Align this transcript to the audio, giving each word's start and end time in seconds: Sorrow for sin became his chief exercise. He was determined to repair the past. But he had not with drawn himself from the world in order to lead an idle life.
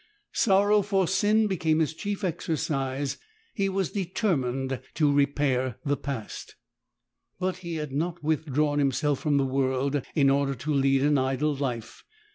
Sorrow 0.33 0.81
for 0.81 1.07
sin 1.07 1.45
became 1.45 1.77
his 1.77 1.93
chief 1.93 2.23
exercise. 2.23 3.19
He 3.53 3.69
was 3.69 3.91
determined 3.91 4.81
to 4.95 5.13
repair 5.13 5.75
the 5.85 5.95
past. 5.95 6.55
But 7.39 7.57
he 7.57 7.75
had 7.75 7.91
not 7.91 8.23
with 8.23 8.47
drawn 8.51 8.79
himself 8.79 9.19
from 9.19 9.37
the 9.37 9.45
world 9.45 10.01
in 10.15 10.31
order 10.31 10.55
to 10.55 10.73
lead 10.73 11.03
an 11.03 11.19
idle 11.19 11.53
life. 11.53 12.03